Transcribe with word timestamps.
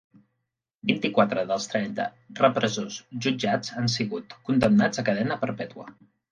Vint-i-quatre 0.91 1.43
dels 1.51 1.67
trenta 1.73 2.07
repressors 2.41 2.97
jutjats 3.27 3.77
han 3.77 3.93
sigut 3.99 4.37
condemnats 4.51 5.07
a 5.07 5.09
cadena 5.13 5.41
perpètua 5.47 5.91